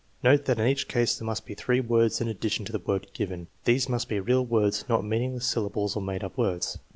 Note 0.23 0.45
that 0.45 0.57
in 0.59 0.65
each 0.65 0.87
case 0.87 1.15
there 1.19 1.27
must 1.27 1.45
be 1.45 1.53
three 1.53 1.79
words 1.79 2.19
in 2.19 2.27
addition 2.27 2.65
to 2.65 2.71
the 2.71 2.79
word 2.79 3.13
given. 3.13 3.49
These 3.65 3.87
must 3.87 4.09
be 4.09 4.19
real 4.19 4.43
words, 4.43 4.83
not 4.89 5.05
meaningless 5.05 5.45
syllables 5.45 5.95
or 5.95 6.01
made 6.01 6.23
up 6.23 6.35
words. 6.39 6.79